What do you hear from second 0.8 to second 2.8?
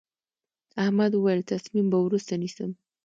احمد وويل: تصمیم به وروسته نیسم.